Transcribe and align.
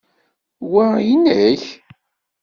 Wa 0.71 0.85
nnek? 1.13 1.63